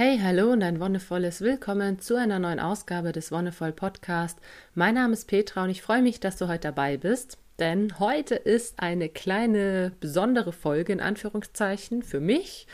[0.00, 4.38] Hey, hallo und ein wundervolles Willkommen zu einer neuen Ausgabe des Wonnevoll Podcast.
[4.76, 8.36] Mein Name ist Petra und ich freue mich, dass du heute dabei bist, denn heute
[8.36, 12.68] ist eine kleine besondere Folge in Anführungszeichen für mich.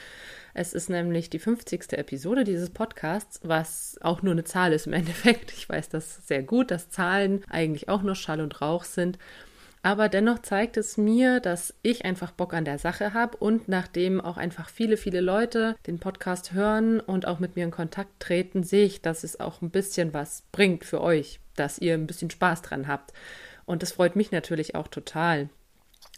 [0.53, 1.95] Es ist nämlich die 50.
[1.95, 5.51] Episode dieses Podcasts, was auch nur eine Zahl ist im Endeffekt.
[5.53, 9.17] Ich weiß das sehr gut, dass Zahlen eigentlich auch nur Schall und Rauch sind.
[9.85, 14.19] Aber dennoch zeigt es mir, dass ich einfach Bock an der Sache habe und nachdem
[14.19, 18.63] auch einfach viele, viele Leute den Podcast hören und auch mit mir in Kontakt treten,
[18.63, 22.31] sehe ich, dass es auch ein bisschen was bringt für euch, dass ihr ein bisschen
[22.31, 23.13] Spaß dran habt.
[23.67, 25.51] Und das freut mich natürlich auch total.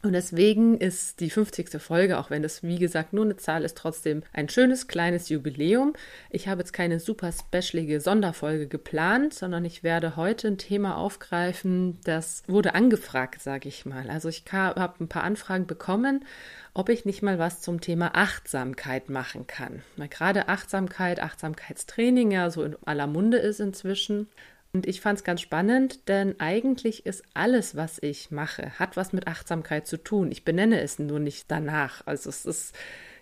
[0.07, 1.83] Und deswegen ist die 50.
[1.83, 5.95] Folge, auch wenn das wie gesagt nur eine Zahl ist, trotzdem ein schönes kleines Jubiläum.
[6.31, 11.99] Ich habe jetzt keine super specialige Sonderfolge geplant, sondern ich werde heute ein Thema aufgreifen,
[12.05, 14.09] das wurde angefragt, sage ich mal.
[14.09, 16.25] Also ich habe ein paar Anfragen bekommen,
[16.73, 19.83] ob ich nicht mal was zum Thema Achtsamkeit machen kann.
[19.97, 24.29] Weil gerade Achtsamkeit, Achtsamkeitstraining ja so in aller Munde ist inzwischen.
[24.77, 29.15] Und ich fand es ganz spannend, denn eigentlich ist alles, was ich mache, hat was
[29.15, 30.31] mit Achtsamkeit zu tun.
[30.31, 32.07] Ich benenne es nur nicht danach.
[32.07, 32.75] Also es ist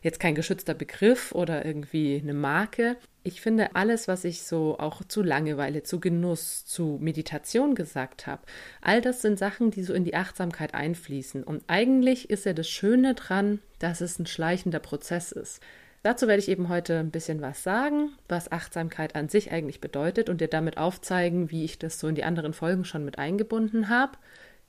[0.02, 2.96] jetzt kein geschützter Begriff oder irgendwie eine Marke.
[3.22, 8.42] Ich finde, alles, was ich so auch zu Langeweile, zu Genuss, zu Meditation gesagt habe,
[8.80, 11.44] all das sind Sachen, die so in die Achtsamkeit einfließen.
[11.44, 15.62] Und eigentlich ist ja das Schöne dran, dass es ein schleichender Prozess ist.
[16.04, 20.28] Dazu werde ich eben heute ein bisschen was sagen, was Achtsamkeit an sich eigentlich bedeutet
[20.28, 23.88] und dir damit aufzeigen, wie ich das so in die anderen Folgen schon mit eingebunden
[23.88, 24.18] habe.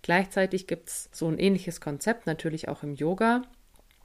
[0.02, 3.42] Gleichzeitig gibt es so ein ähnliches Konzept natürlich auch im Yoga.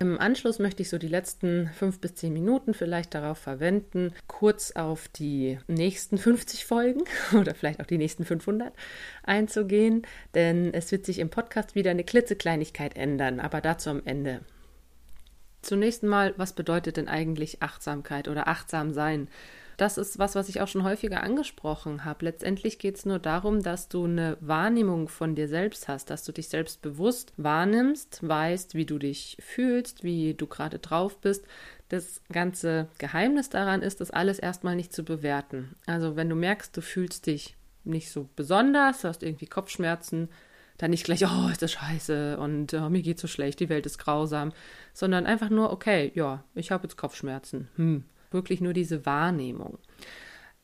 [0.00, 4.72] Im Anschluss möchte ich so die letzten fünf bis zehn Minuten vielleicht darauf verwenden, kurz
[4.72, 7.04] auf die nächsten 50 Folgen
[7.38, 8.72] oder vielleicht auch die nächsten 500
[9.22, 14.40] einzugehen, denn es wird sich im Podcast wieder eine klitzekleinigkeit ändern, aber dazu am Ende.
[15.62, 19.28] Zunächst mal, was bedeutet denn eigentlich Achtsamkeit oder achtsam sein?
[19.80, 22.26] Das ist was, was ich auch schon häufiger angesprochen habe.
[22.26, 26.32] Letztendlich geht es nur darum, dass du eine Wahrnehmung von dir selbst hast, dass du
[26.32, 31.46] dich selbst bewusst wahrnimmst, weißt, wie du dich fühlst, wie du gerade drauf bist.
[31.88, 35.74] Das ganze Geheimnis daran ist, das alles erstmal nicht zu bewerten.
[35.86, 40.28] Also wenn du merkst, du fühlst dich nicht so besonders, hast irgendwie Kopfschmerzen,
[40.80, 43.84] dann nicht gleich, oh, ist das scheiße und oh, mir geht so schlecht, die Welt
[43.84, 44.52] ist grausam,
[44.94, 47.68] sondern einfach nur, okay, ja, ich habe jetzt Kopfschmerzen.
[47.76, 49.78] Hm, wirklich nur diese Wahrnehmung.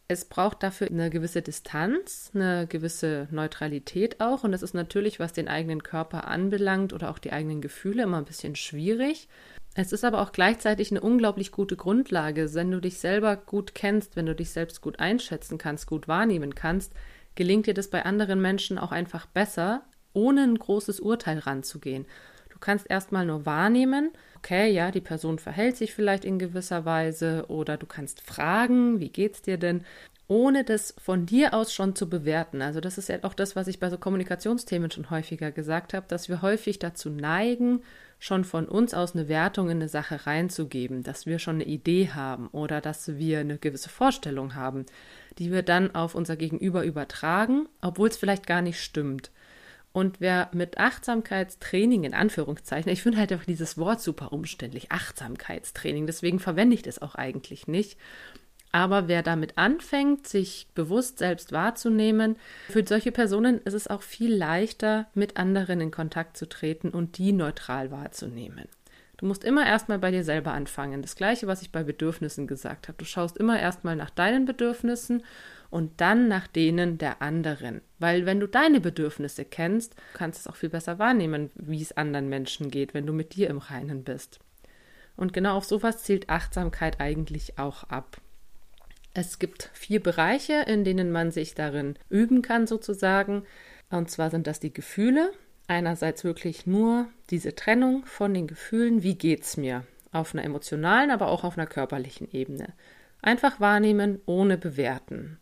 [0.09, 4.45] Es braucht dafür eine gewisse Distanz, eine gewisse Neutralität auch.
[4.45, 8.19] Und das ist natürlich, was den eigenen Körper anbelangt oder auch die eigenen Gefühle, immer
[8.19, 9.29] ein bisschen schwierig.
[9.75, 12.55] Es ist aber auch gleichzeitig eine unglaublich gute Grundlage.
[12.55, 16.55] Wenn du dich selber gut kennst, wenn du dich selbst gut einschätzen kannst, gut wahrnehmen
[16.55, 16.93] kannst,
[17.35, 19.85] gelingt dir das bei anderen Menschen auch einfach besser,
[20.17, 22.07] ohne ein großes Urteil ranzugehen.
[22.49, 27.45] Du kannst erstmal nur wahrnehmen, okay, ja, die Person verhält sich vielleicht in gewisser Weise
[27.49, 29.85] oder du kannst fragen, wie geht's dir denn,
[30.27, 32.63] ohne das von dir aus schon zu bewerten.
[32.63, 36.07] Also das ist ja auch das, was ich bei so Kommunikationsthemen schon häufiger gesagt habe,
[36.09, 37.83] dass wir häufig dazu neigen,
[38.19, 42.11] schon von uns aus eine Wertung in eine Sache reinzugeben, dass wir schon eine Idee
[42.15, 44.87] haben oder dass wir eine gewisse Vorstellung haben,
[45.39, 49.31] die wir dann auf unser Gegenüber übertragen, obwohl es vielleicht gar nicht stimmt.
[49.97, 56.07] Und wer mit Achtsamkeitstraining in Anführungszeichen, ich finde halt einfach dieses Wort super umständlich, Achtsamkeitstraining,
[56.07, 57.97] deswegen verwende ich das auch eigentlich nicht.
[58.73, 62.37] Aber wer damit anfängt, sich bewusst selbst wahrzunehmen,
[62.69, 67.17] für solche Personen ist es auch viel leichter, mit anderen in Kontakt zu treten und
[67.17, 68.69] die neutral wahrzunehmen.
[69.17, 71.01] Du musst immer erstmal bei dir selber anfangen.
[71.01, 72.99] Das gleiche, was ich bei Bedürfnissen gesagt habe.
[72.99, 75.23] Du schaust immer erstmal nach deinen Bedürfnissen
[75.71, 77.81] und dann nach denen der anderen.
[77.99, 81.97] Weil wenn du deine Bedürfnisse kennst, kannst du es auch viel besser wahrnehmen, wie es
[81.97, 84.39] anderen Menschen geht, wenn du mit dir im Reinen bist.
[85.17, 88.21] Und genau auf sowas zielt Achtsamkeit eigentlich auch ab.
[89.15, 93.45] Es gibt vier Bereiche, in denen man sich darin üben kann, sozusagen.
[93.91, 95.33] Und zwar sind das die Gefühle.
[95.69, 99.85] Einerseits wirklich nur diese Trennung von den Gefühlen, wie geht's mir?
[100.13, 102.75] Auf einer emotionalen, aber auch auf einer körperlichen Ebene.
[103.23, 105.39] Einfach wahrnehmen, ohne bewerten.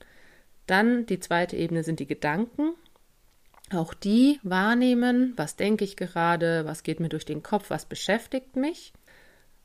[0.67, 2.75] Dann die zweite Ebene sind die Gedanken.
[3.73, 8.57] Auch die wahrnehmen, was denke ich gerade, was geht mir durch den Kopf, was beschäftigt
[8.57, 8.93] mich.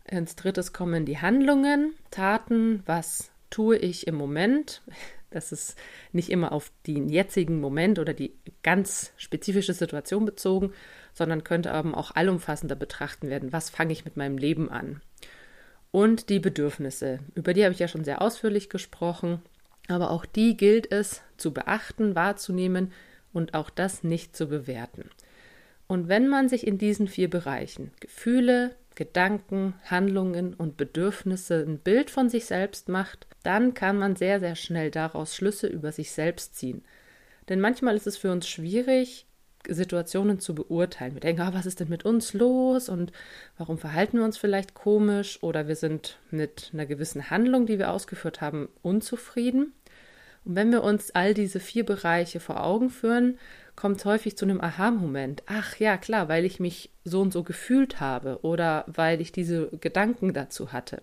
[0.06, 4.82] Ins drittes kommen die Handlungen, Taten, was tue ich im Moment.
[5.32, 5.78] Das ist
[6.12, 10.74] nicht immer auf den jetzigen Moment oder die ganz spezifische Situation bezogen,
[11.14, 13.54] sondern könnte aber auch allumfassender betrachten werden.
[13.54, 15.02] Was fange ich mit meinem Leben an?
[15.92, 19.42] Und die Bedürfnisse, über die habe ich ja schon sehr ausführlich gesprochen.
[19.90, 22.94] Aber auch die gilt es zu beachten, wahrzunehmen
[23.34, 25.10] und auch das nicht zu bewerten.
[25.88, 32.12] Und wenn man sich in diesen vier Bereichen Gefühle, Gedanken, Handlungen und Bedürfnisse ein Bild
[32.12, 36.56] von sich selbst macht, dann kann man sehr, sehr schnell daraus Schlüsse über sich selbst
[36.56, 36.84] ziehen.
[37.48, 39.26] Denn manchmal ist es für uns schwierig,
[39.68, 41.14] Situationen zu beurteilen.
[41.14, 43.12] Wir denken, oh, was ist denn mit uns los und
[43.58, 47.92] warum verhalten wir uns vielleicht komisch oder wir sind mit einer gewissen Handlung, die wir
[47.92, 49.74] ausgeführt haben, unzufrieden.
[50.46, 53.38] Und wenn wir uns all diese vier Bereiche vor Augen führen,
[53.76, 55.44] kommt es häufig zu einem Aha-Moment.
[55.46, 59.70] Ach ja, klar, weil ich mich so und so gefühlt habe oder weil ich diese
[59.80, 61.02] Gedanken dazu hatte.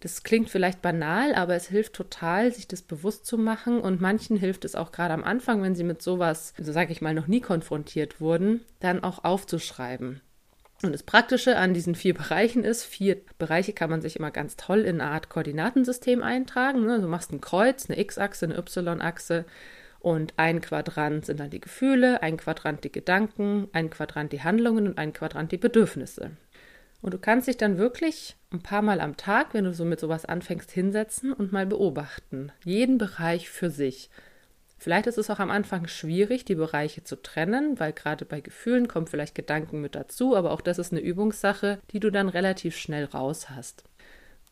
[0.00, 3.80] Das klingt vielleicht banal, aber es hilft total, sich das bewusst zu machen.
[3.80, 7.00] Und manchen hilft es auch gerade am Anfang, wenn sie mit sowas, so sage ich
[7.00, 10.20] mal, noch nie konfrontiert wurden, dann auch aufzuschreiben.
[10.82, 14.56] Und das Praktische an diesen vier Bereichen ist, vier Bereiche kann man sich immer ganz
[14.56, 16.84] toll in eine Art Koordinatensystem eintragen.
[16.84, 17.00] Ne?
[17.00, 19.46] Du machst ein Kreuz, eine X-Achse, eine Y-Achse
[20.00, 24.86] und ein Quadrant sind dann die Gefühle, ein Quadrant die Gedanken, ein Quadrant die Handlungen
[24.86, 26.32] und ein Quadrant die Bedürfnisse.
[27.02, 29.98] Und du kannst dich dann wirklich ein paar Mal am Tag, wenn du so mit
[29.98, 32.52] sowas anfängst, hinsetzen und mal beobachten.
[32.64, 34.10] Jeden Bereich für sich.
[34.78, 38.88] Vielleicht ist es auch am Anfang schwierig, die Bereiche zu trennen, weil gerade bei Gefühlen
[38.88, 42.76] kommen vielleicht Gedanken mit dazu, aber auch das ist eine Übungssache, die du dann relativ
[42.76, 43.84] schnell raus hast.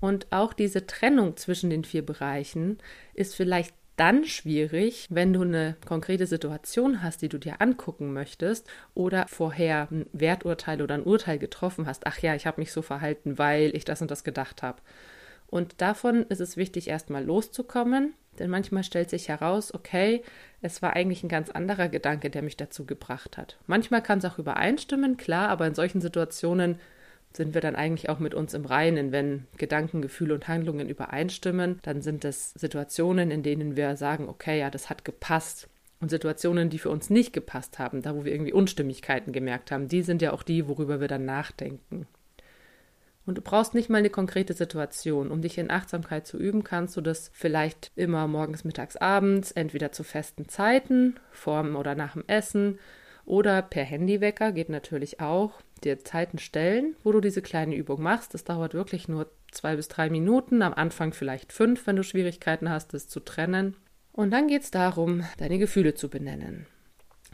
[0.01, 2.79] Und auch diese Trennung zwischen den vier Bereichen
[3.15, 8.67] ist vielleicht dann schwierig, wenn du eine konkrete Situation hast, die du dir angucken möchtest
[8.95, 12.07] oder vorher ein Werturteil oder ein Urteil getroffen hast.
[12.07, 14.81] Ach ja, ich habe mich so verhalten, weil ich das und das gedacht habe.
[15.55, 20.25] Und davon ist es wichtig, erstmal loszukommen, denn manchmal stellt sich heraus, okay,
[20.63, 23.57] es war eigentlich ein ganz anderer Gedanke, der mich dazu gebracht hat.
[23.69, 26.81] Manchmal kann es auch übereinstimmen, klar, aber in solchen Situationen
[27.33, 29.13] sind wir dann eigentlich auch mit uns im Reinen.
[29.13, 34.59] Wenn Gedanken, Gefühle und Handlungen übereinstimmen, dann sind es Situationen, in denen wir sagen, okay,
[34.59, 35.69] ja, das hat gepasst.
[36.01, 39.87] Und Situationen, die für uns nicht gepasst haben, da wo wir irgendwie Unstimmigkeiten gemerkt haben,
[39.87, 42.09] die sind ja auch die, worüber wir dann nachdenken.
[43.27, 45.31] Und du brauchst nicht mal eine konkrete Situation.
[45.31, 49.93] Um dich in Achtsamkeit zu üben, kannst du das vielleicht immer morgens, mittags, abends, entweder
[49.93, 52.79] zu festen Zeiten, vorm oder nach dem Essen
[53.25, 58.35] oder per Handywecker, geht natürlich auch dir Zeiten stellen, wo du diese kleine Übung machst.
[58.35, 62.69] Das dauert wirklich nur zwei bis drei Minuten, am Anfang vielleicht fünf, wenn du Schwierigkeiten
[62.69, 63.77] hast, das zu trennen.
[64.13, 66.67] Und dann geht es darum, deine Gefühle zu benennen.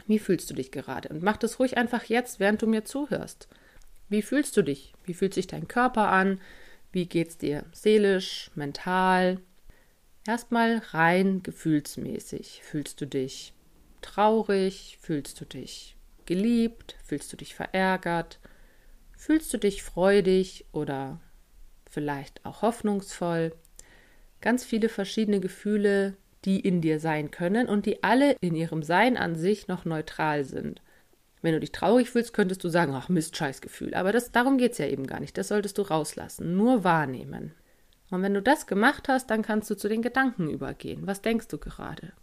[0.07, 1.09] Wie fühlst du dich gerade?
[1.09, 3.47] Und mach das ruhig einfach jetzt, während du mir zuhörst.
[4.11, 4.93] Wie fühlst du dich?
[5.05, 6.41] Wie fühlt sich dein Körper an?
[6.91, 9.39] Wie geht's dir seelisch, mental?
[10.27, 12.61] Erstmal rein gefühlsmäßig.
[12.61, 13.53] Fühlst du dich
[14.01, 14.97] traurig?
[14.99, 16.97] Fühlst du dich geliebt?
[17.05, 18.41] Fühlst du dich verärgert?
[19.15, 21.21] Fühlst du dich freudig oder
[21.89, 23.55] vielleicht auch hoffnungsvoll?
[24.41, 29.15] Ganz viele verschiedene Gefühle, die in dir sein können und die alle in ihrem Sein
[29.15, 30.81] an sich noch neutral sind.
[31.41, 33.93] Wenn du dich traurig fühlst, könntest du sagen, ach Mist, Scheißgefühl.
[33.95, 35.37] Aber das, darum geht es ja eben gar nicht.
[35.37, 36.55] Das solltest du rauslassen.
[36.55, 37.53] Nur wahrnehmen.
[38.11, 41.07] Und wenn du das gemacht hast, dann kannst du zu den Gedanken übergehen.
[41.07, 42.13] Was denkst du gerade?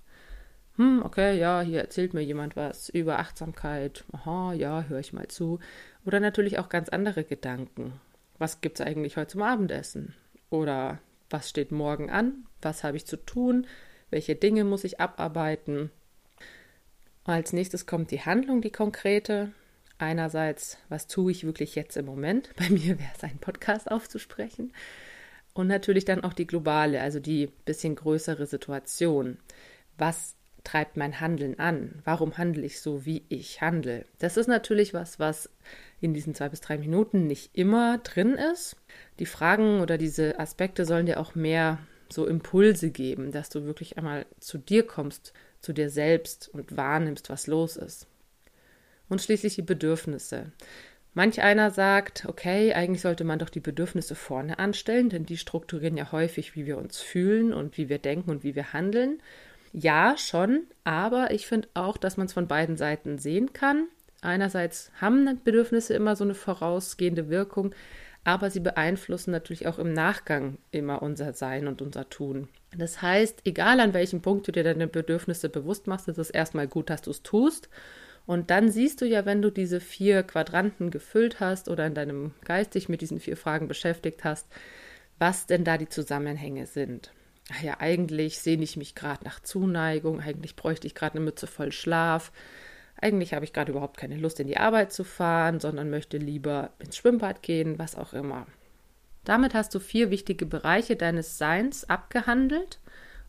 [0.78, 4.04] hm, okay, ja, hier erzählt mir jemand was über Achtsamkeit.
[4.12, 5.58] Aha, ja, höre ich mal zu.
[6.06, 8.00] Oder natürlich auch ganz andere Gedanken.
[8.38, 10.14] Was gibt es eigentlich heute zum Abendessen?
[10.50, 11.00] Oder
[11.30, 12.46] was steht morgen an?
[12.62, 13.66] Was habe ich zu tun?
[14.10, 15.90] Welche Dinge muss ich abarbeiten?
[17.28, 19.52] Als nächstes kommt die Handlung, die konkrete.
[19.98, 22.48] Einerseits, was tue ich wirklich jetzt im Moment?
[22.56, 24.72] Bei mir wäre es ein Podcast aufzusprechen.
[25.52, 29.36] Und natürlich dann auch die globale, also die bisschen größere Situation.
[29.98, 32.00] Was treibt mein Handeln an?
[32.02, 34.06] Warum handle ich so, wie ich handle?
[34.20, 35.50] Das ist natürlich was, was
[36.00, 38.76] in diesen zwei bis drei Minuten nicht immer drin ist.
[39.18, 41.78] Die Fragen oder diese Aspekte sollen dir auch mehr
[42.10, 47.30] so Impulse geben, dass du wirklich einmal zu dir kommst, zu dir selbst und wahrnimmst,
[47.30, 48.06] was los ist.
[49.08, 50.52] Und schließlich die Bedürfnisse.
[51.14, 55.96] Manch einer sagt, okay, eigentlich sollte man doch die Bedürfnisse vorne anstellen, denn die strukturieren
[55.96, 59.20] ja häufig, wie wir uns fühlen und wie wir denken und wie wir handeln.
[59.72, 63.88] Ja, schon, aber ich finde auch, dass man es von beiden Seiten sehen kann.
[64.20, 67.74] Einerseits haben Bedürfnisse immer so eine vorausgehende Wirkung,
[68.24, 72.48] aber sie beeinflussen natürlich auch im Nachgang immer unser Sein und unser Tun.
[72.76, 76.68] Das heißt, egal an welchem Punkt du dir deine Bedürfnisse bewusst machst, ist es erstmal
[76.68, 77.68] gut, dass du es tust.
[78.26, 82.34] Und dann siehst du ja, wenn du diese vier Quadranten gefüllt hast oder in deinem
[82.44, 84.46] Geist dich mit diesen vier Fragen beschäftigt hast,
[85.18, 87.10] was denn da die Zusammenhänge sind
[87.50, 91.46] ach ja, eigentlich sehne ich mich gerade nach Zuneigung, eigentlich bräuchte ich gerade eine Mütze
[91.46, 92.32] voll Schlaf,
[93.00, 96.70] eigentlich habe ich gerade überhaupt keine Lust, in die Arbeit zu fahren, sondern möchte lieber
[96.78, 98.46] ins Schwimmbad gehen, was auch immer.
[99.28, 102.80] Damit hast du vier wichtige Bereiche deines Seins abgehandelt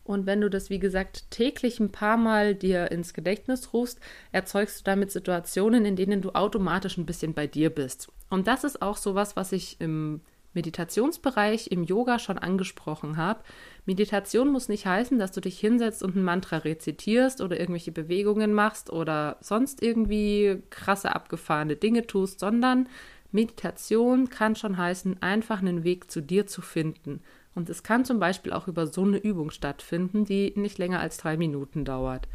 [0.02, 4.00] Und wenn du das, wie gesagt, täglich ein paar Mal dir ins Gedächtnis rufst,
[4.32, 8.10] erzeugst du damit Situationen, in denen du automatisch ein bisschen bei dir bist.
[8.30, 13.44] Und das ist auch sowas, was ich im Meditationsbereich im Yoga schon angesprochen habe.
[13.86, 18.52] Meditation muss nicht heißen, dass du dich hinsetzt und ein Mantra rezitierst oder irgendwelche Bewegungen
[18.52, 22.88] machst oder sonst irgendwie krasse abgefahrene Dinge tust, sondern
[23.32, 27.22] Meditation kann schon heißen, einfach einen Weg zu dir zu finden.
[27.54, 31.16] Und es kann zum Beispiel auch über so eine Übung stattfinden, die nicht länger als
[31.16, 32.28] drei Minuten dauert.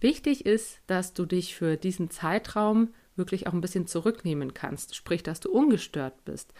[0.00, 5.22] Wichtig ist, dass du dich für diesen Zeitraum wirklich auch ein bisschen zurücknehmen kannst, sprich,
[5.22, 6.52] dass du ungestört bist.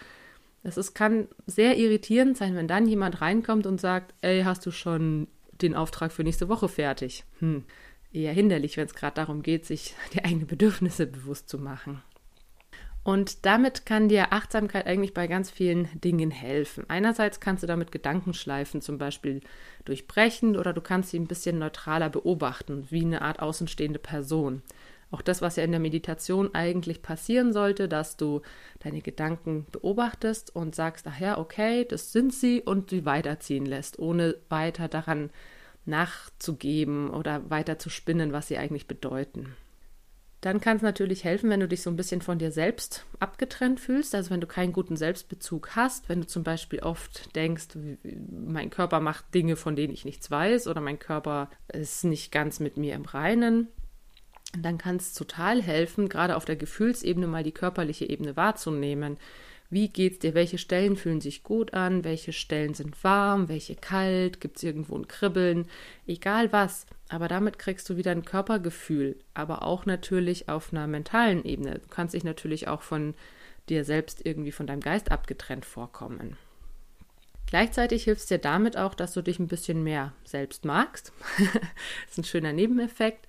[0.62, 5.28] Es kann sehr irritierend sein, wenn dann jemand reinkommt und sagt, ey, hast du schon
[5.60, 7.24] den Auftrag für nächste Woche fertig?
[7.40, 7.64] Hm,
[8.12, 12.02] eher hinderlich, wenn es gerade darum geht, sich die eigenen Bedürfnisse bewusst zu machen.
[13.04, 16.84] Und damit kann dir Achtsamkeit eigentlich bei ganz vielen Dingen helfen.
[16.88, 19.42] Einerseits kannst du damit Gedankenschleifen zum Beispiel
[19.84, 24.62] durchbrechen oder du kannst sie ein bisschen neutraler beobachten, wie eine Art außenstehende Person.
[25.10, 28.40] Auch das, was ja in der Meditation eigentlich passieren sollte, dass du
[28.80, 33.98] deine Gedanken beobachtest und sagst, ach ja, okay, das sind sie und sie weiterziehen lässt,
[33.98, 35.30] ohne weiter daran
[35.84, 39.54] nachzugeben oder weiter zu spinnen, was sie eigentlich bedeuten.
[40.44, 43.80] Dann kann es natürlich helfen, wenn du dich so ein bisschen von dir selbst abgetrennt
[43.80, 47.68] fühlst, also wenn du keinen guten Selbstbezug hast, wenn du zum Beispiel oft denkst,
[48.30, 52.60] mein Körper macht Dinge, von denen ich nichts weiß oder mein Körper ist nicht ganz
[52.60, 53.68] mit mir im Reinen,
[54.58, 59.16] dann kann es total helfen, gerade auf der Gefühlsebene mal die körperliche Ebene wahrzunehmen.
[59.70, 60.34] Wie geht's dir?
[60.34, 62.04] Welche Stellen fühlen sich gut an?
[62.04, 63.48] Welche Stellen sind warm?
[63.48, 64.40] Welche kalt?
[64.40, 65.66] Gibt es irgendwo ein Kribbeln?
[66.06, 66.86] Egal was.
[67.08, 71.78] Aber damit kriegst du wieder ein Körpergefühl, aber auch natürlich auf einer mentalen Ebene.
[71.78, 73.14] Du kannst dich natürlich auch von
[73.68, 76.36] dir selbst irgendwie von deinem Geist abgetrennt vorkommen.
[77.46, 81.12] Gleichzeitig hilft es dir damit auch, dass du dich ein bisschen mehr selbst magst.
[81.38, 83.26] das ist ein schöner Nebeneffekt.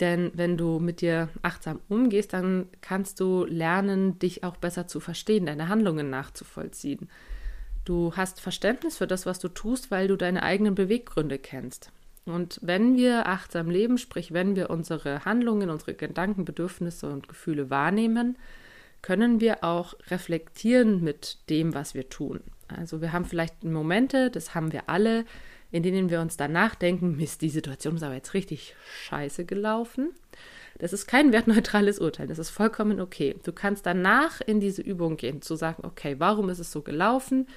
[0.00, 4.98] Denn wenn du mit dir achtsam umgehst, dann kannst du lernen, dich auch besser zu
[4.98, 7.08] verstehen, deine Handlungen nachzuvollziehen.
[7.84, 11.92] Du hast Verständnis für das, was du tust, weil du deine eigenen Beweggründe kennst.
[12.24, 17.68] Und wenn wir achtsam leben, sprich wenn wir unsere Handlungen, unsere Gedanken, Bedürfnisse und Gefühle
[17.68, 18.36] wahrnehmen,
[19.02, 22.40] können wir auch reflektieren mit dem, was wir tun.
[22.68, 25.26] Also wir haben vielleicht Momente, das haben wir alle,
[25.74, 28.76] in denen wir uns danach denken, Mist, die Situation ist aber jetzt richtig
[29.08, 30.10] scheiße gelaufen.
[30.78, 33.34] Das ist kein wertneutrales Urteil, das ist vollkommen okay.
[33.42, 37.48] Du kannst danach in diese Übung gehen, zu sagen, okay, warum ist es so gelaufen?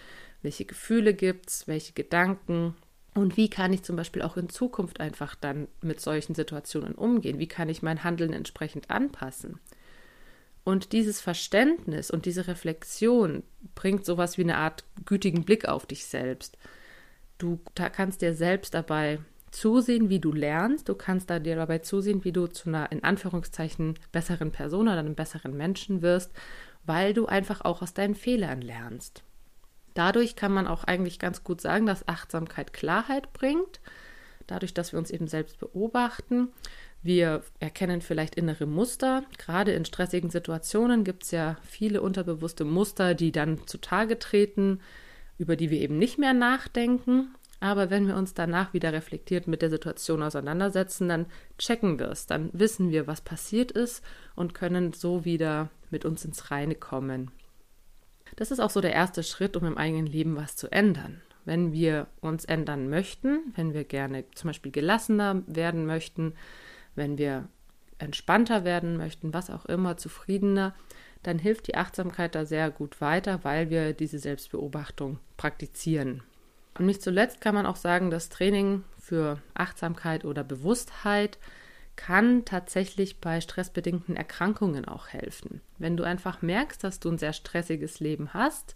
[0.42, 1.68] Welche Gefühle gibt es?
[1.68, 2.74] Welche Gedanken?
[3.14, 7.38] Und wie kann ich zum Beispiel auch in Zukunft einfach dann mit solchen Situationen umgehen?
[7.38, 9.60] Wie kann ich mein Handeln entsprechend anpassen?
[10.64, 13.44] Und dieses Verständnis und diese Reflexion
[13.76, 16.58] bringt sowas wie eine Art gütigen Blick auf dich selbst.
[17.38, 19.20] Du kannst dir selbst dabei
[19.52, 20.90] zusehen, wie du lernst.
[20.90, 25.00] Du kannst da dir dabei zusehen, wie du zu einer in Anführungszeichen besseren Person oder
[25.00, 26.32] einem besseren Menschen wirst,
[26.86, 29.24] weil du einfach auch aus deinen Fehlern lernst.
[29.94, 33.82] Dadurch kann man auch eigentlich ganz gut sagen, dass Achtsamkeit Klarheit bringt.
[34.46, 36.50] Dadurch, dass wir uns eben selbst beobachten.
[37.04, 39.24] Wir erkennen vielleicht innere Muster.
[39.38, 44.80] Gerade in stressigen Situationen gibt es ja viele unterbewusste Muster, die dann zutage treten
[45.38, 47.34] über die wir eben nicht mehr nachdenken.
[47.60, 51.26] Aber wenn wir uns danach wieder reflektiert mit der Situation auseinandersetzen, dann
[51.58, 54.04] checken wir es, dann wissen wir, was passiert ist
[54.36, 57.32] und können so wieder mit uns ins Reine kommen.
[58.36, 61.22] Das ist auch so der erste Schritt, um im eigenen Leben was zu ändern.
[61.46, 66.34] Wenn wir uns ändern möchten, wenn wir gerne zum Beispiel gelassener werden möchten,
[66.94, 67.48] wenn wir
[68.00, 70.76] entspannter werden möchten, was auch immer, zufriedener,
[71.24, 76.24] dann hilft die Achtsamkeit da sehr gut weiter, weil wir diese Selbstbeobachtung praktizieren.
[76.78, 81.38] Und nicht zuletzt kann man auch sagen, das Training für Achtsamkeit oder Bewusstheit
[81.96, 85.62] kann tatsächlich bei stressbedingten Erkrankungen auch helfen.
[85.80, 88.76] Wenn du einfach merkst, dass du ein sehr stressiges Leben hast,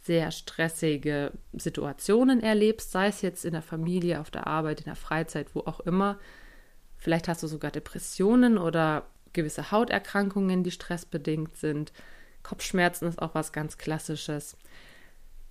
[0.00, 4.96] sehr stressige Situationen erlebst, sei es jetzt in der Familie, auf der Arbeit, in der
[4.96, 6.18] Freizeit, wo auch immer,
[6.96, 11.92] vielleicht hast du sogar Depressionen oder gewisse Hauterkrankungen, die stressbedingt sind.
[12.42, 14.56] Kopfschmerzen ist auch was ganz Klassisches.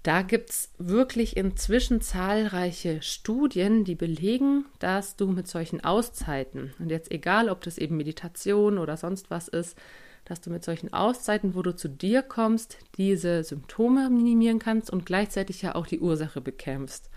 [0.03, 6.89] Da gibt es wirklich inzwischen zahlreiche Studien, die belegen, dass du mit solchen Auszeiten, und
[6.89, 9.77] jetzt egal, ob das eben Meditation oder sonst was ist,
[10.25, 15.05] dass du mit solchen Auszeiten, wo du zu dir kommst, diese Symptome minimieren kannst und
[15.05, 17.09] gleichzeitig ja auch die Ursache bekämpfst.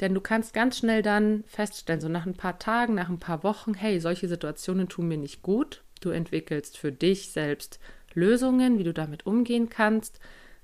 [0.00, 3.42] Denn du kannst ganz schnell dann feststellen, so nach ein paar Tagen, nach ein paar
[3.42, 5.82] Wochen, hey, solche Situationen tun mir nicht gut.
[6.00, 7.80] Du entwickelst für dich selbst
[8.14, 10.20] Lösungen, wie du damit umgehen kannst.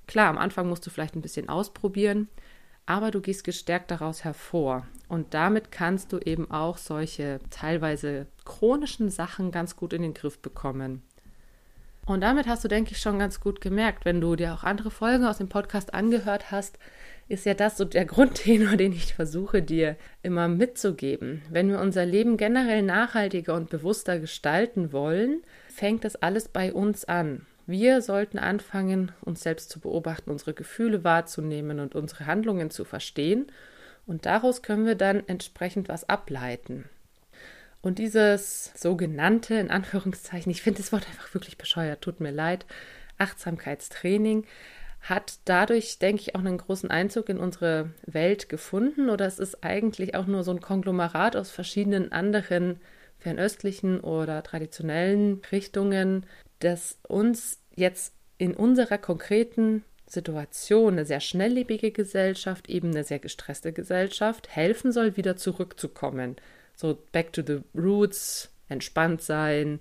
[0.07, 2.29] Klar, am Anfang musst du vielleicht ein bisschen ausprobieren,
[2.85, 4.85] aber du gehst gestärkt daraus hervor.
[5.09, 10.39] Und damit kannst du eben auch solche teilweise chronischen Sachen ganz gut in den Griff
[10.39, 11.01] bekommen.
[12.05, 14.91] Und damit hast du, denke ich, schon ganz gut gemerkt, wenn du dir auch andere
[14.91, 16.77] Folgen aus dem Podcast angehört hast,
[17.27, 21.41] ist ja das so der Grundtenor, den ich versuche dir immer mitzugeben.
[21.49, 27.05] Wenn wir unser Leben generell nachhaltiger und bewusster gestalten wollen, fängt das alles bei uns
[27.05, 27.45] an.
[27.67, 33.47] Wir sollten anfangen, uns selbst zu beobachten, unsere Gefühle wahrzunehmen und unsere Handlungen zu verstehen.
[34.05, 36.85] Und daraus können wir dann entsprechend was ableiten.
[37.81, 42.65] Und dieses sogenannte, in Anführungszeichen, ich finde das Wort einfach wirklich bescheuert, tut mir leid,
[43.17, 44.45] Achtsamkeitstraining
[45.09, 49.09] hat dadurch, denke ich, auch einen großen Einzug in unsere Welt gefunden.
[49.09, 52.79] Oder es ist eigentlich auch nur so ein Konglomerat aus verschiedenen anderen
[53.19, 56.25] fernöstlichen oder traditionellen Richtungen,
[56.59, 63.73] das uns jetzt in unserer konkreten Situation, eine sehr schnelllebige Gesellschaft, eben eine sehr gestresste
[63.73, 66.35] Gesellschaft, helfen soll, wieder zurückzukommen
[66.75, 69.79] so back to the roots, entspannt sein,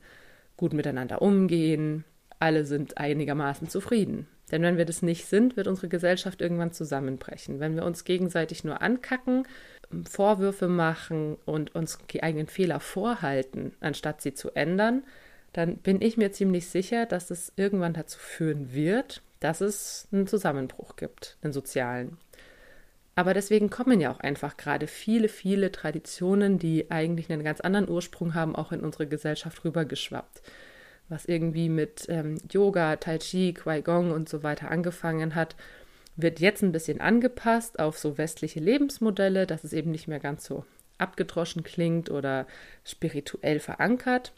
[0.57, 2.05] gut miteinander umgehen.
[2.39, 4.27] Alle sind einigermaßen zufrieden.
[4.51, 7.61] Denn wenn wir das nicht sind, wird unsere Gesellschaft irgendwann zusammenbrechen.
[7.61, 9.47] Wenn wir uns gegenseitig nur ankacken,
[10.09, 15.05] Vorwürfe machen und uns die eigenen Fehler vorhalten, anstatt sie zu ändern,
[15.53, 20.27] dann bin ich mir ziemlich sicher, dass es irgendwann dazu führen wird, dass es einen
[20.27, 22.19] Zusammenbruch gibt, einen sozialen.
[23.15, 27.89] Aber deswegen kommen ja auch einfach gerade viele, viele Traditionen, die eigentlich einen ganz anderen
[27.89, 30.43] Ursprung haben, auch in unsere Gesellschaft rübergeschwappt.
[31.09, 35.57] Was irgendwie mit ähm, Yoga, Tai Chi, Qigong und so weiter angefangen hat,
[36.17, 40.45] wird jetzt ein bisschen angepasst auf so westliche Lebensmodelle, dass es eben nicht mehr ganz
[40.45, 40.65] so
[40.99, 42.47] abgedroschen klingt oder
[42.85, 44.33] spirituell verankert.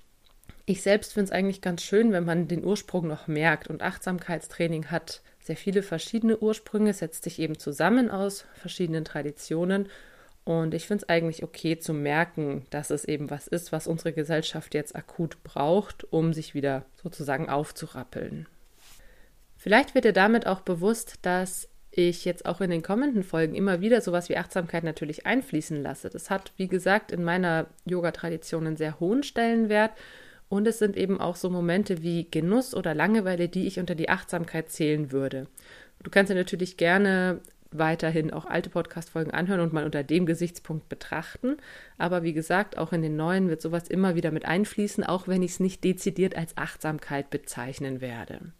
[0.65, 4.87] Ich selbst finde es eigentlich ganz schön, wenn man den Ursprung noch merkt und Achtsamkeitstraining
[4.87, 9.89] hat sehr viele verschiedene Ursprünge, setzt sich eben zusammen aus verschiedenen Traditionen.
[10.47, 14.13] Und ich finde es eigentlich okay zu merken, dass es eben was ist, was unsere
[14.13, 18.47] Gesellschaft jetzt akut braucht, um sich wieder sozusagen aufzurappeln.
[19.57, 23.81] Vielleicht wird dir damit auch bewusst, dass ich jetzt auch in den kommenden Folgen immer
[23.81, 26.11] wieder sowas wie Achtsamkeit natürlich einfließen lasse.
[26.11, 29.95] Das hat, wie gesagt, in meiner Yoga-Tradition einen sehr hohen Stellenwert
[30.49, 34.11] und es sind eben auch so Momente wie Genuss oder Langeweile, die ich unter die
[34.11, 35.49] Achtsamkeit zählen würde.
[36.05, 37.41] Du kannst dir natürlich gerne
[37.79, 41.57] weiterhin auch alte Podcast-Folgen anhören und mal unter dem Gesichtspunkt betrachten.
[41.99, 45.43] Aber wie gesagt, auch in den neuen wird sowas immer wieder mit einfließen, auch wenn
[45.43, 48.53] ich es nicht dezidiert als Achtsamkeit bezeichnen werde.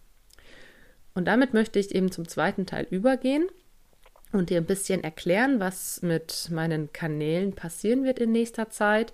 [1.15, 3.49] Und damit möchte ich eben zum zweiten Teil übergehen
[4.33, 9.13] und dir ein bisschen erklären, was mit meinen Kanälen passieren wird in nächster Zeit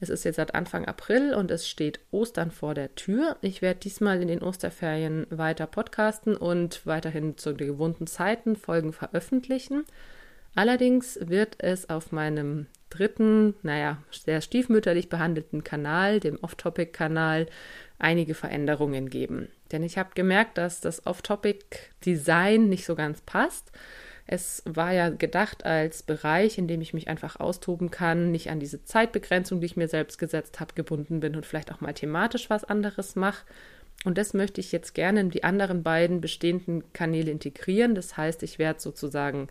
[0.00, 3.36] es ist jetzt seit Anfang April und es steht Ostern vor der Tür.
[3.40, 8.92] Ich werde diesmal in den Osterferien weiter podcasten und weiterhin zu den gewohnten Zeiten Folgen
[8.92, 9.84] veröffentlichen.
[10.54, 17.46] Allerdings wird es auf meinem dritten, naja, sehr stiefmütterlich behandelten Kanal, dem Off-Topic-Kanal,
[17.98, 19.48] einige Veränderungen geben.
[19.72, 23.72] Denn ich habe gemerkt, dass das Off-Topic-Design nicht so ganz passt.
[24.30, 28.60] Es war ja gedacht als Bereich, in dem ich mich einfach austoben kann, nicht an
[28.60, 32.50] diese Zeitbegrenzung, die ich mir selbst gesetzt habe, gebunden bin und vielleicht auch mal thematisch
[32.50, 33.46] was anderes mache.
[34.04, 37.94] Und das möchte ich jetzt gerne in die anderen beiden bestehenden Kanäle integrieren.
[37.94, 39.48] Das heißt, ich werde sozusagen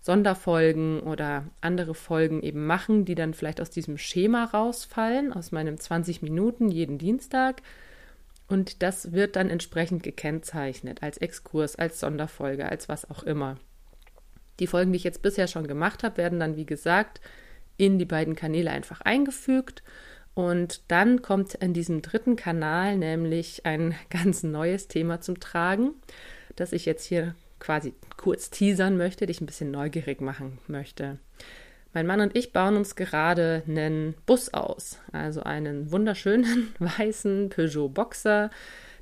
[0.00, 5.80] Sonderfolgen oder andere Folgen eben machen, die dann vielleicht aus diesem Schema rausfallen, aus meinem
[5.80, 7.60] 20 Minuten jeden Dienstag.
[8.46, 13.56] Und das wird dann entsprechend gekennzeichnet als Exkurs, als Sonderfolge, als was auch immer.
[14.62, 17.20] Die Folgen, die ich jetzt bisher schon gemacht habe, werden dann, wie gesagt,
[17.78, 19.82] in die beiden Kanäle einfach eingefügt.
[20.34, 25.94] Und dann kommt in diesem dritten Kanal nämlich ein ganz neues Thema zum Tragen,
[26.54, 31.18] das ich jetzt hier quasi kurz teasern möchte, dich ein bisschen neugierig machen möchte.
[31.92, 37.88] Mein Mann und ich bauen uns gerade einen Bus aus, also einen wunderschönen weißen Peugeot
[37.88, 38.50] Boxer,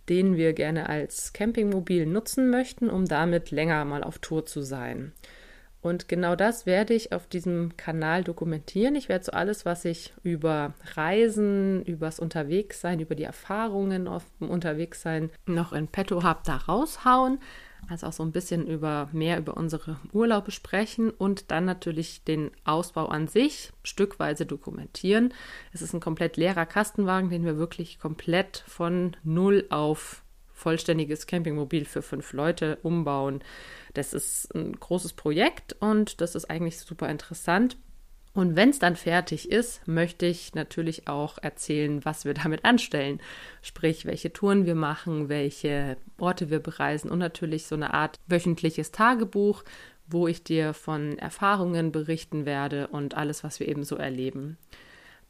[0.09, 5.12] den wir gerne als Campingmobil nutzen möchten, um damit länger mal auf Tour zu sein.
[5.82, 8.94] Und genau das werde ich auf diesem Kanal dokumentieren.
[8.96, 14.50] Ich werde so alles, was ich über Reisen, übers Unterwegssein, über die Erfahrungen auf dem
[14.50, 17.38] Unterwegssein noch in petto habe, da raushauen.
[17.88, 22.50] Also auch so ein bisschen über mehr über unsere Urlaube sprechen und dann natürlich den
[22.64, 25.32] Ausbau an sich stückweise dokumentieren.
[25.72, 30.22] Es ist ein komplett leerer Kastenwagen, den wir wirklich komplett von null auf
[30.61, 33.42] vollständiges Campingmobil für fünf Leute umbauen.
[33.94, 37.77] Das ist ein großes Projekt und das ist eigentlich super interessant.
[38.33, 43.20] Und wenn es dann fertig ist, möchte ich natürlich auch erzählen, was wir damit anstellen.
[43.61, 48.92] Sprich, welche Touren wir machen, welche Orte wir bereisen und natürlich so eine Art wöchentliches
[48.92, 49.64] Tagebuch,
[50.07, 54.59] wo ich dir von Erfahrungen berichten werde und alles, was wir eben so erleben.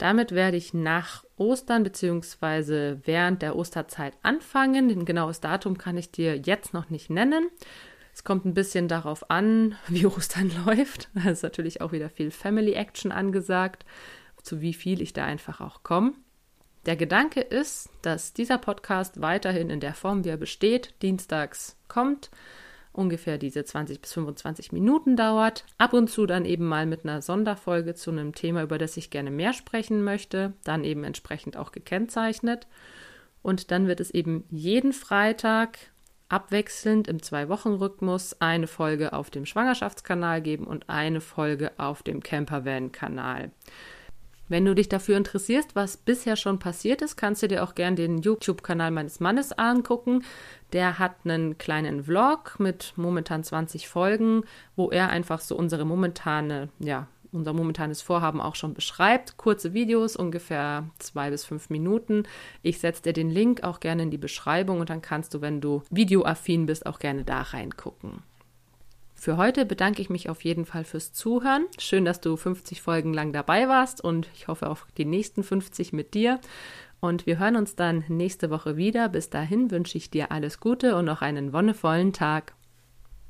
[0.01, 2.97] Damit werde ich nach Ostern bzw.
[3.05, 4.89] während der Osterzeit anfangen.
[4.89, 7.51] Ein genaues Datum kann ich dir jetzt noch nicht nennen.
[8.15, 11.11] Es kommt ein bisschen darauf an, wie Ostern läuft.
[11.13, 13.85] Da ist natürlich auch wieder viel Family Action angesagt,
[14.43, 16.15] zu wie viel ich da einfach auch komme.
[16.87, 22.31] Der Gedanke ist, dass dieser Podcast weiterhin in der Form, wie er besteht, dienstags kommt
[22.93, 25.65] ungefähr diese 20 bis 25 Minuten dauert.
[25.79, 29.11] Ab und zu dann eben mal mit einer Sonderfolge zu einem Thema, über das ich
[29.11, 32.67] gerne mehr sprechen möchte, dann eben entsprechend auch gekennzeichnet.
[33.43, 35.79] Und dann wird es eben jeden Freitag
[36.29, 43.51] abwechselnd im Zwei-Wochen-Rhythmus eine Folge auf dem Schwangerschaftskanal geben und eine Folge auf dem Campervan-Kanal.
[44.51, 47.95] Wenn du dich dafür interessierst, was bisher schon passiert ist, kannst du dir auch gern
[47.95, 50.25] den YouTube-Kanal meines Mannes angucken.
[50.73, 54.43] Der hat einen kleinen Vlog mit momentan 20 Folgen,
[54.75, 59.37] wo er einfach so unsere momentane, ja, unser momentanes Vorhaben auch schon beschreibt.
[59.37, 62.25] Kurze Videos, ungefähr zwei bis fünf Minuten.
[62.63, 65.61] Ich setze dir den Link auch gerne in die Beschreibung und dann kannst du, wenn
[65.61, 68.25] du videoaffin bist, auch gerne da reingucken.
[69.21, 71.67] Für heute bedanke ich mich auf jeden Fall fürs Zuhören.
[71.79, 75.93] Schön, dass du 50 Folgen lang dabei warst und ich hoffe auf die nächsten 50
[75.93, 76.41] mit dir.
[77.01, 79.11] Und wir hören uns dann nächste Woche wieder.
[79.11, 82.55] Bis dahin wünsche ich dir alles Gute und noch einen wonnevollen Tag.